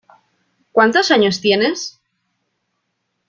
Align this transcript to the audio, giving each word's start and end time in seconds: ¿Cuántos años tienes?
¿Cuántos 0.71 1.11
años 1.11 1.41
tienes? 1.41 2.01